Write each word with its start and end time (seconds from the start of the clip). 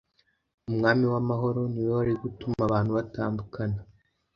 Umwami 0.69 1.05
w’Amahoro, 1.13 1.59
ni 1.71 1.81
we 1.85 1.89
wari 1.95 2.13
gutuma 2.23 2.61
abantu 2.67 2.91
batandukana. 2.97 3.79